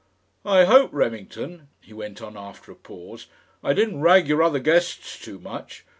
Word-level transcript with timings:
"I 0.47 0.63
hope, 0.63 0.89
Remington," 0.93 1.67
he 1.79 1.93
went 1.93 2.23
on 2.23 2.35
after 2.35 2.71
a 2.71 2.75
pause, 2.75 3.27
"I 3.63 3.73
didn't 3.73 4.01
rag 4.01 4.27
your 4.27 4.41
other 4.41 4.57
guests 4.57 5.19
too 5.23 5.37
much. 5.37 5.85